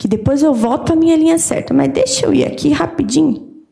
[0.00, 3.66] que depois eu volto para minha linha certa, mas deixa eu ir aqui rapidinho.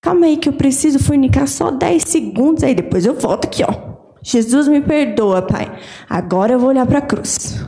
[0.00, 3.98] Calma aí que eu preciso fornicar só 10 segundos aí depois eu volto aqui, ó.
[4.22, 5.78] Jesus me perdoa, Pai.
[6.08, 7.62] Agora eu vou olhar para a cruz.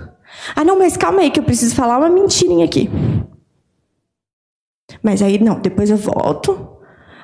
[0.56, 2.88] Ah, não, mas calma aí que eu preciso falar uma mentirinha aqui.
[5.02, 6.78] Mas aí não, depois eu volto.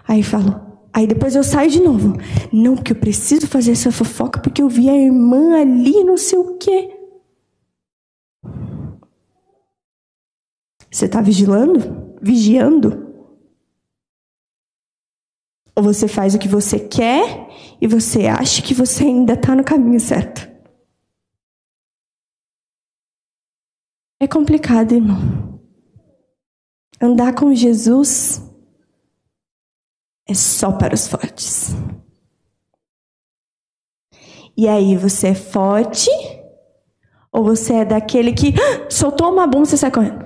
[0.06, 0.60] Aí falo,
[0.92, 2.18] aí depois eu saio de novo.
[2.52, 6.38] Não, porque eu preciso fazer essa fofoca porque eu vi a irmã ali, não sei
[6.38, 6.95] o quê.
[10.96, 12.16] Você está vigilando?
[12.22, 13.14] Vigiando?
[15.76, 19.62] Ou você faz o que você quer e você acha que você ainda está no
[19.62, 20.50] caminho certo?
[24.18, 25.60] É complicado, irmão.
[26.98, 28.40] Andar com Jesus
[30.26, 31.74] é só para os fortes.
[34.56, 36.08] E aí, você é forte?
[37.30, 40.25] Ou você é daquele que ah, soltou uma bomba e sai correndo?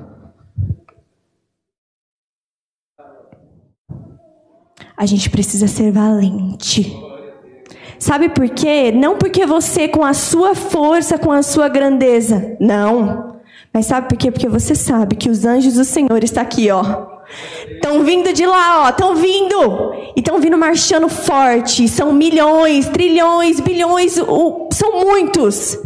[5.01, 6.95] A gente precisa ser valente.
[7.99, 8.93] Sabe por quê?
[8.93, 12.55] Não porque você, com a sua força, com a sua grandeza.
[12.61, 13.41] Não.
[13.73, 14.31] Mas sabe por quê?
[14.31, 16.83] Porque você sabe que os anjos do Senhor estão aqui, ó.
[17.67, 18.91] Estão vindo de lá, ó.
[18.91, 19.95] Estão vindo.
[20.15, 21.89] E estão vindo marchando forte.
[21.89, 24.13] São milhões, trilhões, bilhões.
[24.13, 25.79] São muitos.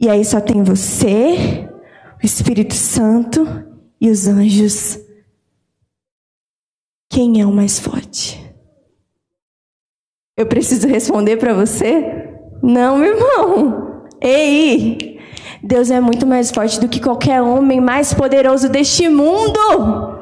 [0.00, 1.68] E aí só tem você,
[2.20, 3.46] o Espírito Santo
[4.00, 4.98] e os anjos
[7.10, 8.40] quem é o mais forte?
[10.36, 12.30] Eu preciso responder para você?
[12.62, 14.06] Não, meu irmão.
[14.22, 15.18] Ei!
[15.62, 19.58] Deus é muito mais forte do que qualquer homem mais poderoso deste mundo.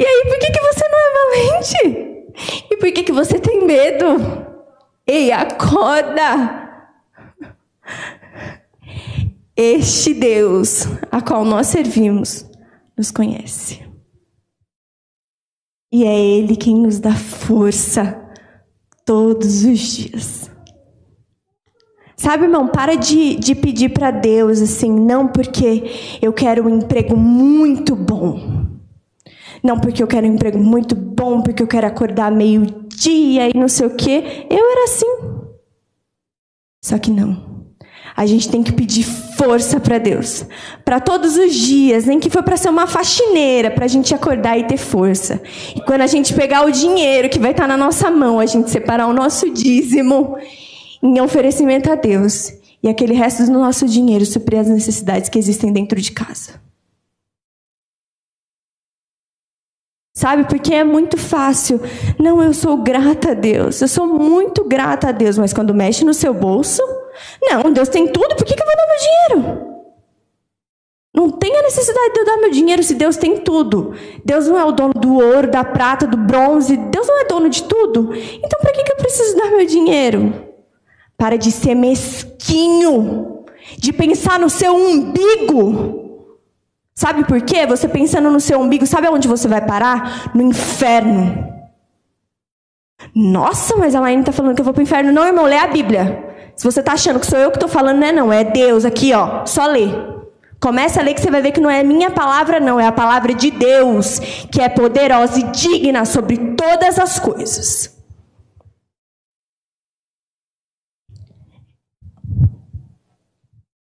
[0.00, 2.24] e aí, por que, que você não é valente?
[2.70, 4.06] E por que, que você tem medo?
[5.06, 6.64] Ei, acorda!
[9.54, 12.46] Este Deus a qual nós servimos
[12.96, 13.84] nos conhece.
[15.92, 18.22] E é Ele quem nos dá força
[19.04, 20.50] todos os dias.
[22.16, 27.16] Sabe, irmão, para de, de pedir para Deus assim, não porque eu quero um emprego
[27.16, 28.66] muito bom.
[29.62, 33.68] Não porque eu quero um emprego muito bom, porque eu quero acordar meio-dia e não
[33.68, 34.46] sei o quê.
[34.50, 35.06] Eu era assim.
[36.82, 37.55] Só que não.
[38.16, 40.46] A gente tem que pedir força para Deus.
[40.84, 44.58] Para todos os dias, nem que for para ser uma faxineira, para a gente acordar
[44.58, 45.42] e ter força.
[45.74, 48.46] E quando a gente pegar o dinheiro que vai estar tá na nossa mão, a
[48.46, 50.38] gente separar o nosso dízimo
[51.02, 52.52] em oferecimento a Deus.
[52.82, 56.66] E aquele resto do nosso dinheiro suprir as necessidades que existem dentro de casa.
[60.14, 60.44] Sabe?
[60.44, 61.78] Porque é muito fácil.
[62.18, 63.82] Não, eu sou grata a Deus.
[63.82, 65.36] Eu sou muito grata a Deus.
[65.36, 66.80] Mas quando mexe no seu bolso,
[67.42, 69.76] não, Deus tem tudo, por que, que eu vou dar meu dinheiro?
[71.16, 73.94] Não tem a necessidade de eu dar meu dinheiro se Deus tem tudo.
[74.22, 76.76] Deus não é o dono do ouro, da prata, do bronze.
[76.76, 78.14] Deus não é dono de tudo.
[78.14, 80.34] Então, para que, que eu preciso dar meu dinheiro?
[81.16, 83.46] Para de ser mesquinho,
[83.78, 86.28] de pensar no seu umbigo.
[86.94, 87.66] Sabe por quê?
[87.66, 90.30] Você pensando no seu umbigo, sabe aonde você vai parar?
[90.34, 91.46] No inferno.
[93.14, 95.12] Nossa, mas a Laine está falando que eu vou para o inferno.
[95.12, 96.25] Não, irmão, lê a Bíblia.
[96.56, 98.86] Se você está achando que sou eu que estou falando, não é não, é Deus
[98.86, 99.44] aqui, ó.
[99.44, 99.88] Só lê.
[100.58, 102.92] Começa a ler que você vai ver que não é minha palavra, não, é a
[102.92, 104.18] palavra de Deus,
[104.50, 107.94] que é poderosa e digna sobre todas as coisas.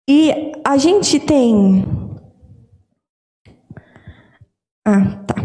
[0.08, 1.86] E a gente tem.
[4.86, 5.36] Ah, tá.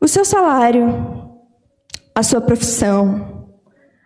[0.00, 1.38] O seu salário,
[2.14, 3.48] a sua profissão,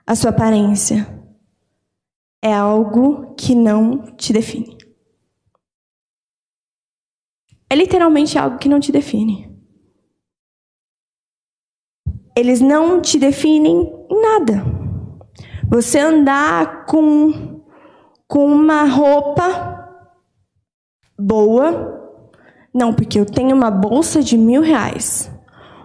[0.07, 1.20] a sua aparência
[2.43, 4.79] é algo que não te define.
[7.69, 9.49] É literalmente algo que não te define.
[12.37, 14.65] Eles não te definem em nada.
[15.69, 17.63] Você andar com,
[18.27, 19.79] com uma roupa
[21.19, 22.01] boa,
[22.75, 25.31] não, porque eu tenho uma bolsa de mil reais,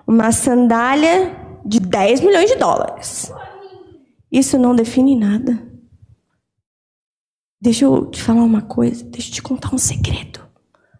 [0.07, 3.31] uma sandália de 10 milhões de dólares.
[4.31, 5.74] Isso não define nada.
[7.61, 10.45] Deixa eu te falar uma coisa, deixa eu te contar um segredo.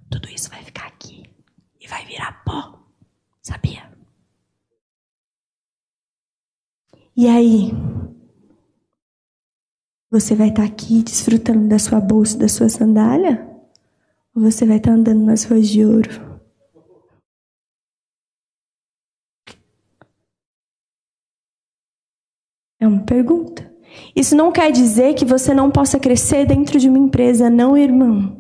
[0.10, 1.30] Tudo isso vai ficar aqui
[1.80, 2.80] e vai virar pó.
[3.42, 3.92] Sabia?
[7.16, 7.72] E aí?
[10.10, 13.46] Você vai estar tá aqui desfrutando da sua bolsa, da sua sandália?
[14.34, 16.10] Ou você vai estar tá andando nas ruas de ouro?
[22.80, 23.75] É uma pergunta.
[24.16, 28.38] Isso não quer dizer que você não possa crescer dentro de uma empresa, não, irmão.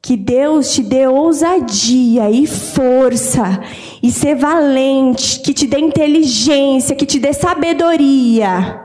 [0.00, 3.60] Que Deus te dê ousadia e força
[4.02, 8.80] e ser valente, que te dê inteligência, que te dê sabedoria,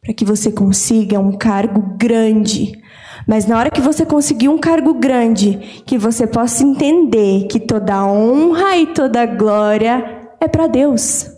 [0.00, 2.80] para que você consiga um cargo grande.
[3.26, 8.06] Mas na hora que você conseguir um cargo grande, que você possa entender que toda
[8.06, 11.31] honra e toda glória é para Deus.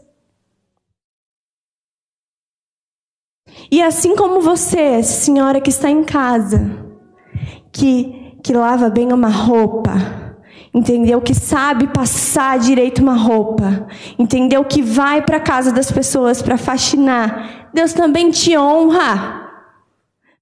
[3.71, 6.85] E assim como você, senhora que está em casa,
[7.73, 9.93] que, que lava bem uma roupa,
[10.73, 11.21] entendeu?
[11.21, 13.87] Que sabe passar direito uma roupa,
[14.19, 14.65] entendeu?
[14.65, 19.43] Que vai para casa das pessoas para faxinar, Deus também te honra.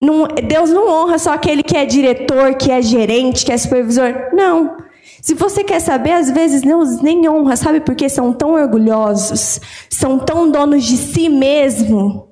[0.01, 4.31] Não, Deus não honra só aquele que é diretor, que é gerente, que é supervisor.
[4.33, 4.79] Não.
[5.21, 8.09] Se você quer saber, às vezes Deus nem honra, sabe por quê?
[8.09, 12.32] São tão orgulhosos, são tão donos de si mesmo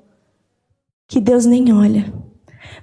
[1.11, 2.11] que Deus nem olha.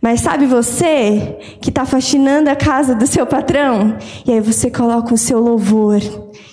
[0.03, 3.97] Mas sabe você que está faxinando a casa do seu patrão?
[4.27, 5.99] E aí você coloca o seu louvor.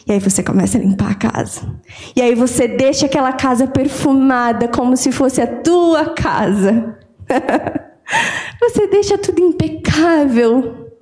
[0.08, 1.78] E aí você começa a limpar a casa.
[2.16, 6.98] E aí você deixa aquela casa perfumada como se fosse a tua casa.
[8.62, 10.94] você deixa tudo impecável.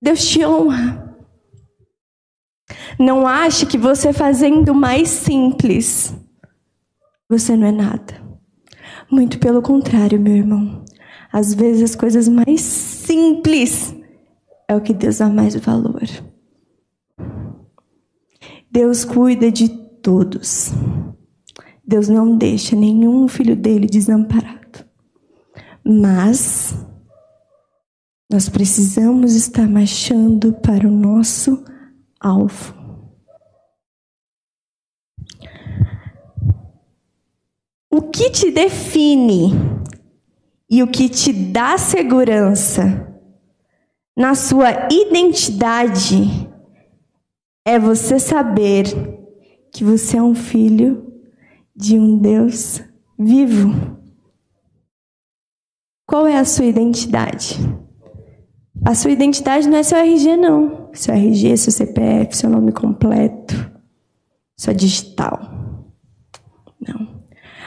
[0.00, 1.14] Deus te honra.
[2.98, 6.14] Não ache que você fazendo mais simples,
[7.28, 8.25] você não é nada.
[9.10, 10.84] Muito pelo contrário, meu irmão.
[11.32, 13.94] Às vezes as coisas mais simples
[14.68, 16.08] é o que Deus dá mais valor.
[18.70, 20.72] Deus cuida de todos.
[21.86, 24.84] Deus não deixa nenhum filho dele desamparado.
[25.84, 26.74] Mas
[28.30, 31.62] nós precisamos estar marchando para o nosso
[32.20, 32.85] alvo.
[37.96, 39.52] O que te define
[40.68, 43.10] e o que te dá segurança
[44.14, 46.46] na sua identidade
[47.64, 48.84] é você saber
[49.72, 51.10] que você é um filho
[51.74, 52.82] de um Deus
[53.18, 53.72] vivo.
[56.06, 57.56] Qual é a sua identidade?
[58.84, 60.90] A sua identidade não é seu RG, não.
[60.92, 63.54] Seu RG, seu CPF, seu nome completo,
[64.54, 65.40] sua digital.
[66.78, 67.15] Não.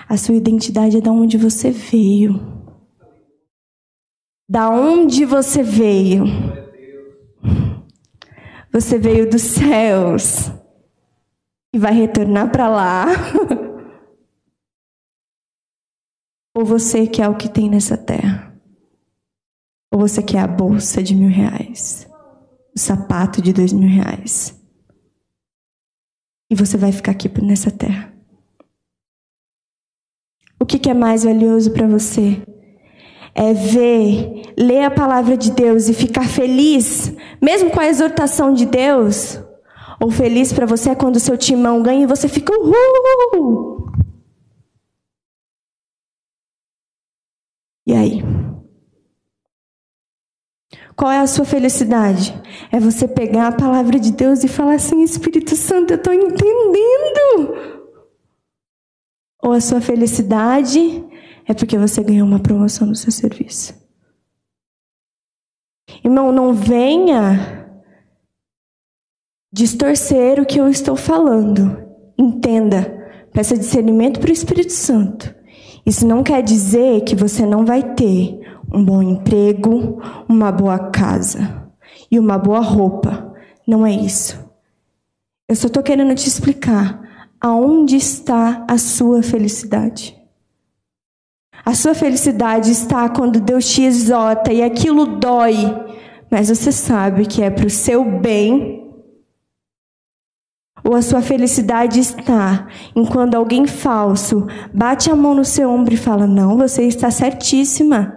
[0.10, 2.34] A sua identidade é da onde você veio.
[4.49, 6.24] Da onde você veio.
[8.74, 10.51] Você veio dos céus
[11.72, 13.05] e vai retornar para lá.
[16.57, 18.60] Ou você quer o que tem nessa terra?
[19.93, 22.10] Ou você quer a bolsa de mil reais?
[22.76, 24.60] O sapato de dois mil reais?
[26.49, 28.18] E você vai ficar aqui nessa terra.
[30.60, 32.41] O que, que é mais valioso para você?
[33.34, 38.66] É ver, ler a palavra de Deus e ficar feliz, mesmo com a exortação de
[38.66, 39.39] Deus?
[40.01, 43.89] Ou feliz para você é quando seu timão ganha e você fica uhul?
[47.86, 48.24] E aí?
[50.95, 52.39] Qual é a sua felicidade?
[52.72, 57.78] É você pegar a palavra de Deus e falar assim: Espírito Santo, eu estou entendendo.
[59.42, 61.04] Ou a sua felicidade
[61.48, 63.74] é porque você ganhou uma promoção no seu serviço.
[66.04, 67.68] Irmão, não venha
[69.52, 71.84] distorcer o que eu estou falando.
[72.18, 72.98] Entenda.
[73.34, 75.34] Peça discernimento para o Espírito Santo.
[75.86, 78.40] Isso não quer dizer que você não vai ter
[78.72, 81.72] um bom emprego, uma boa casa
[82.12, 83.34] e uma boa roupa.
[83.68, 84.38] Não é isso.
[85.48, 87.09] Eu só estou querendo te explicar
[87.40, 90.20] aonde está a sua felicidade.
[91.66, 95.56] A sua felicidade está quando Deus te exorta e aquilo dói,
[96.30, 98.80] mas você sabe que é para o seu bem.
[100.84, 105.94] Ou a sua felicidade está em quando alguém falso bate a mão no seu ombro
[105.94, 108.16] e fala: Não, você está certíssima.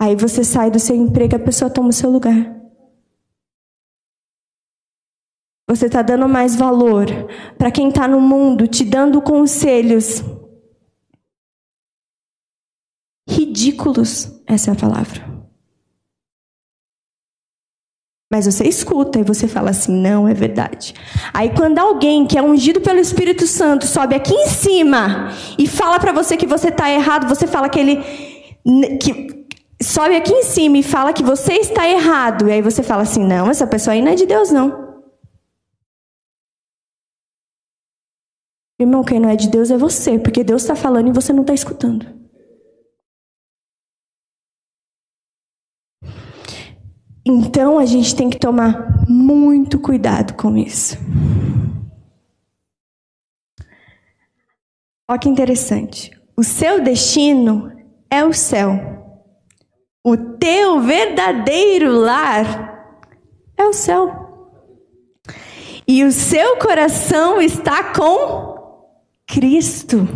[0.00, 2.55] Aí você sai do seu emprego a pessoa toma o seu lugar.
[5.68, 7.06] Você está dando mais valor
[7.58, 10.22] para quem está no mundo te dando conselhos
[13.28, 14.40] ridículos.
[14.46, 15.36] Essa é a palavra.
[18.32, 20.94] Mas você escuta e você fala assim: não, é verdade.
[21.32, 25.98] Aí, quando alguém que é ungido pelo Espírito Santo sobe aqui em cima e fala
[25.98, 27.96] para você que você está errado, você fala que ele.
[29.00, 29.46] Que,
[29.80, 33.24] sobe aqui em cima e fala que você está errado, e aí você fala assim:
[33.24, 34.85] não, essa pessoa aí não é de Deus, não.
[38.78, 41.40] Irmão, quem não é de Deus é você, porque Deus está falando e você não
[41.40, 42.14] está escutando.
[47.24, 50.96] Então a gente tem que tomar muito cuidado com isso.
[55.08, 56.10] Olha que interessante.
[56.36, 57.72] O seu destino
[58.10, 58.78] é o céu.
[60.04, 63.00] O teu verdadeiro lar
[63.56, 64.26] é o céu.
[65.88, 68.55] E o seu coração está com
[69.26, 70.06] Cristo.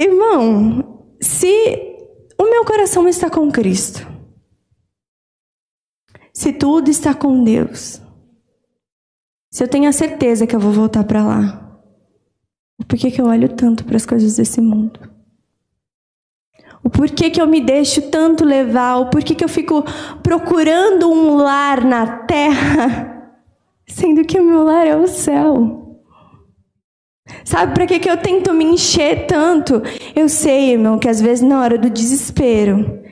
[0.00, 1.96] Irmão, se
[2.38, 4.06] o meu coração está com Cristo,
[6.32, 8.00] se tudo está com Deus,
[9.50, 11.82] se eu tenho a certeza que eu vou voltar para lá,
[12.80, 15.00] o porquê que eu olho tanto para as coisas desse mundo.
[16.84, 19.82] O porquê que eu me deixo tanto levar, o porquê que eu fico
[20.22, 23.17] procurando um lar na terra,
[23.88, 25.88] sendo que o meu lar é o céu.
[27.44, 29.82] Sabe para que, que eu tento me encher tanto?
[30.14, 33.02] Eu sei, irmão, que às vezes na hora do desespero,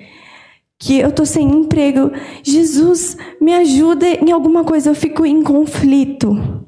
[0.78, 2.10] que eu tô sem emprego,
[2.42, 6.64] Jesus me ajuda em alguma coisa, eu fico em conflito.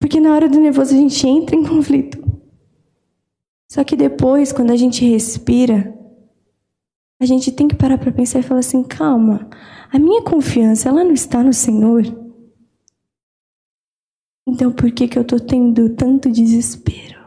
[0.00, 2.22] Porque na hora do nervoso a gente entra em conflito.
[3.70, 5.94] Só que depois, quando a gente respira,
[7.20, 9.48] a gente tem que parar para pensar e falar assim: calma,
[9.92, 12.27] a minha confiança ela não está no Senhor.
[14.48, 17.18] Então por que, que eu estou tendo tanto desespero?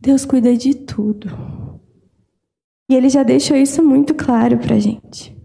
[0.00, 1.28] Deus cuida de tudo.
[2.88, 5.36] E Ele já deixou isso muito claro para gente.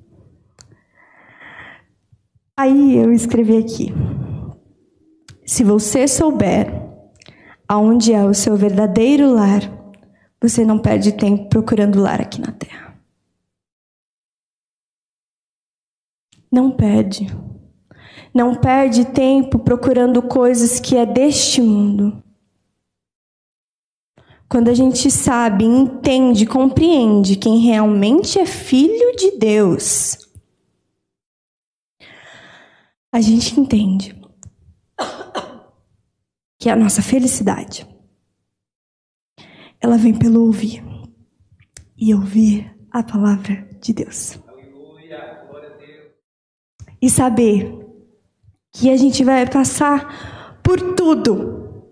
[2.58, 3.88] Aí eu escrevi aqui:
[5.46, 6.72] se você souber
[7.68, 9.62] aonde é o seu verdadeiro lar,
[10.40, 12.98] você não perde tempo procurando lar aqui na terra.
[16.50, 17.28] Não perde.
[18.34, 22.24] Não perde tempo procurando coisas que é deste mundo.
[24.48, 30.18] Quando a gente sabe, entende, compreende quem realmente é filho de Deus,
[33.14, 34.20] a gente entende
[36.60, 37.88] que a nossa felicidade,
[39.80, 40.84] ela vem pelo ouvir
[41.98, 44.38] e ouvir a palavra de Deus.
[47.02, 47.81] E saber
[48.74, 51.86] que a gente vai passar por tudo,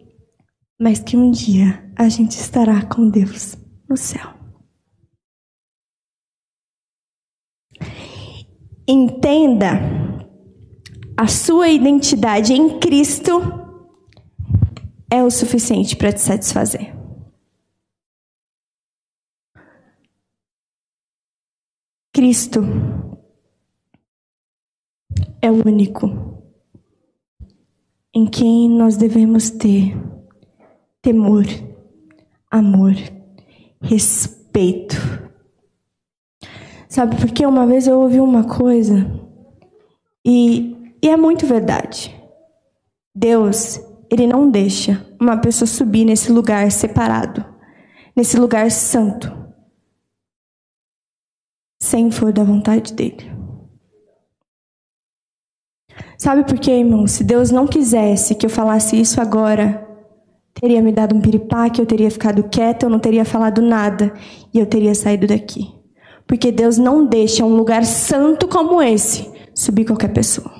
[0.79, 3.57] mas que um dia a gente estará com Deus
[3.87, 4.33] no céu.
[8.87, 9.79] Entenda
[11.17, 13.41] a sua identidade em Cristo
[15.11, 16.95] é o suficiente para te satisfazer.
[22.13, 22.61] Cristo
[25.41, 26.28] é o único
[28.13, 29.95] em quem nós devemos ter
[31.01, 31.45] temor,
[32.49, 32.93] amor,
[33.81, 34.95] respeito.
[36.87, 39.09] Sabe por que uma vez eu ouvi uma coisa
[40.25, 42.15] e, e é muito verdade.
[43.15, 43.79] Deus,
[44.09, 47.45] ele não deixa uma pessoa subir nesse lugar separado,
[48.15, 49.31] nesse lugar santo,
[51.81, 53.38] sem for da vontade dele.
[56.19, 57.07] Sabe por quê, irmão?
[57.07, 59.87] Se Deus não quisesse que eu falasse isso agora,
[60.53, 64.13] teria me dado um piripaque, eu teria ficado quieta, eu não teria falado nada
[64.53, 65.73] e eu teria saído daqui.
[66.27, 70.51] Porque Deus não deixa um lugar santo como esse subir qualquer pessoa.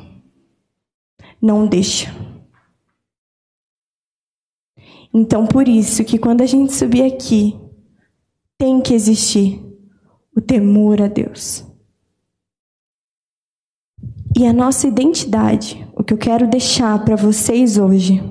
[1.42, 2.10] Não deixa.
[5.14, 7.60] Então, por isso que quando a gente subir aqui,
[8.58, 9.62] tem que existir
[10.34, 11.69] o temor a Deus.
[14.40, 18.24] E a nossa identidade, o que eu quero deixar para vocês hoje,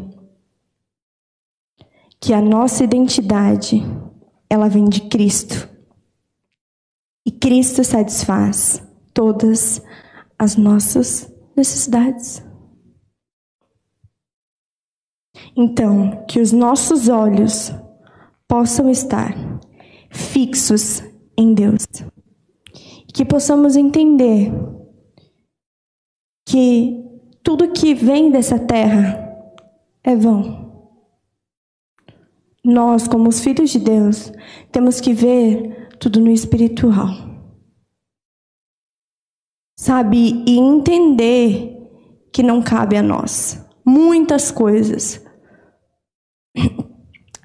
[2.19, 3.83] que a nossa identidade,
[4.49, 5.69] ela vem de Cristo.
[7.27, 8.83] E Cristo satisfaz
[9.13, 9.83] todas
[10.39, 12.43] as nossas necessidades.
[15.55, 17.71] Então, que os nossos olhos
[18.49, 19.35] possam estar
[20.11, 21.03] fixos
[21.37, 21.87] em Deus.
[23.13, 24.51] Que possamos entender
[26.49, 27.05] que
[27.43, 29.23] tudo que vem dessa terra
[30.03, 30.67] é vão.
[32.65, 34.33] Nós, como os filhos de Deus,
[34.73, 37.09] temos que ver tudo no espiritual.
[39.79, 40.43] Sabe?
[40.47, 41.77] E entender
[42.33, 43.63] que não cabe a nós.
[43.85, 45.25] Muitas coisas.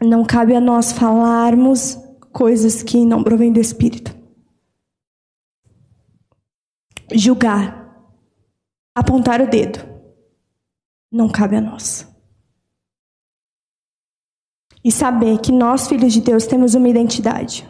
[0.01, 1.97] Não cabe a nós falarmos
[2.33, 4.13] coisas que não provêm do Espírito.
[7.15, 7.82] Julgar
[8.95, 9.79] apontar o dedo.
[11.11, 12.07] Não cabe a nós.
[14.83, 17.67] E saber que nós, filhos de Deus, temos uma identidade.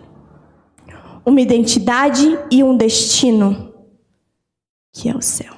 [1.26, 3.74] Uma identidade e um destino,
[4.92, 5.54] que é o céu.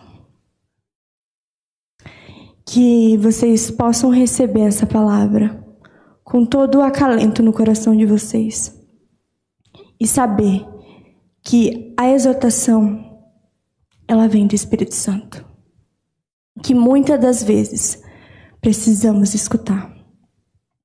[2.66, 5.64] Que vocês possam receber essa palavra
[6.24, 8.76] com todo o acalento no coração de vocês.
[10.00, 10.68] E saber
[11.42, 13.22] que a exortação,
[14.08, 15.45] ela vem do Espírito Santo
[16.66, 18.02] que muitas das vezes
[18.60, 19.96] precisamos escutar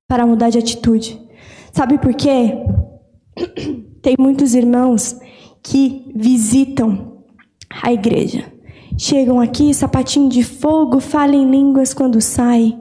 [0.07, 1.19] para mudar de atitude.
[1.73, 2.53] Sabe por quê?
[4.03, 5.19] Tem muitos irmãos
[5.63, 7.25] que visitam
[7.83, 8.53] a igreja.
[8.99, 12.79] Chegam aqui, sapatinho de fogo, falam línguas quando sai.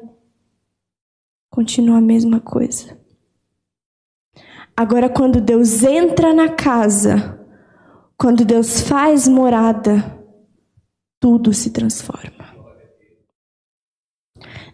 [1.49, 2.99] Continua a mesma coisa.
[4.75, 7.39] Agora, quando Deus entra na casa,
[8.17, 10.19] quando Deus faz morada,
[11.17, 12.38] tudo se transforma.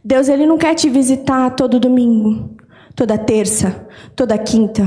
[0.05, 2.55] Deus ele não quer te visitar todo domingo,
[2.95, 4.83] toda terça, toda quinta.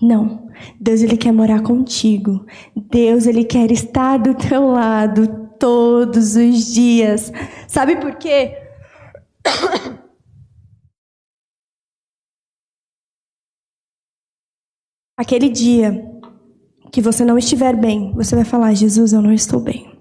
[0.00, 0.48] Não.
[0.80, 2.46] Deus ele quer morar contigo.
[2.76, 5.26] Deus ele quer estar do teu lado
[5.58, 7.32] todos os dias.
[7.66, 8.56] Sabe por quê?
[15.18, 16.08] Aquele dia
[16.92, 19.93] que você não estiver bem, você vai falar: Jesus, eu não estou bem.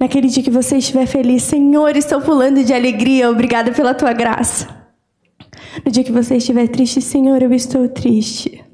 [0.00, 4.66] Naquele dia que você estiver feliz, Senhor, estou pulando de alegria, obrigada pela tua graça.
[5.84, 8.64] No dia que você estiver triste, Senhor, eu estou triste.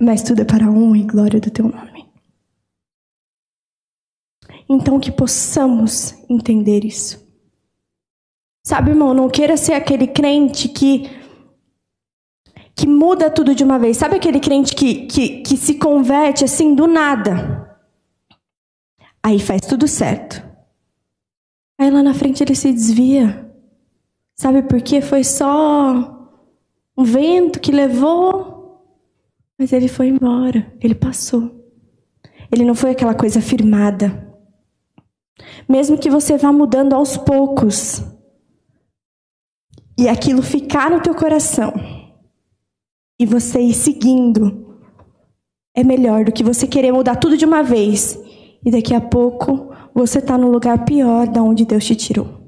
[0.00, 2.04] Mas tudo é para a honra e glória do teu nome.
[4.68, 7.24] Então que possamos entender isso.
[8.66, 11.08] Sabe, irmão, não queira ser aquele crente que
[12.76, 13.96] que muda tudo de uma vez.
[13.96, 17.73] Sabe aquele crente que, que, que se converte assim do nada?
[19.24, 20.42] Aí faz tudo certo.
[21.78, 23.50] Aí lá na frente ele se desvia.
[24.36, 25.00] Sabe por quê?
[25.00, 26.28] Foi só
[26.96, 28.84] um vento que levou,
[29.58, 31.64] mas ele foi embora, ele passou.
[32.52, 34.36] Ele não foi aquela coisa firmada.
[35.68, 38.04] Mesmo que você vá mudando aos poucos,
[39.96, 41.72] e aquilo ficar no teu coração
[43.18, 44.80] e você ir seguindo
[45.74, 48.18] é melhor do que você querer mudar tudo de uma vez
[48.64, 52.44] e daqui a pouco você está no lugar pior da onde Deus te tirou.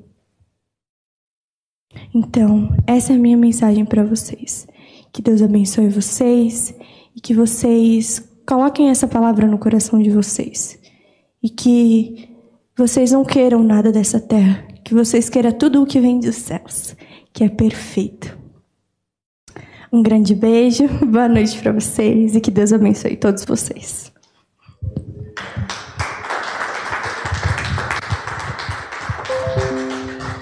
[2.14, 4.66] Então, essa é a minha mensagem para vocês.
[5.12, 6.74] Que Deus abençoe vocês
[7.14, 10.78] e que vocês coloquem essa palavra no coração de vocês.
[11.42, 12.28] E que
[12.76, 16.96] vocês não queiram nada dessa terra, que vocês queiram tudo o que vem dos céus,
[17.32, 18.36] que é perfeito.
[19.92, 24.15] Um grande beijo, boa noite para vocês e que Deus abençoe todos vocês.